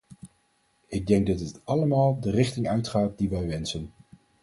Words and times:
Ik 0.87 1.07
denk 1.07 1.27
dat 1.27 1.37
dit 1.37 1.59
allemaal 1.63 2.19
de 2.19 2.31
richting 2.31 2.67
uitgaat 2.67 3.17
die 3.17 3.29
wij 3.29 3.47
wensen. 3.47 3.93